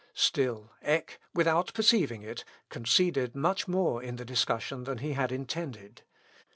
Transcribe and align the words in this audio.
Still 0.15 0.71
Eck, 0.81 1.19
without 1.35 1.75
perceiving 1.75 2.23
it, 2.23 2.43
conceded 2.69 3.35
much 3.35 3.67
more 3.67 4.01
in 4.01 4.15
the 4.15 4.25
discussion 4.25 4.85
than 4.85 4.97
he 4.97 5.13
had 5.13 5.31
intended. 5.31 6.01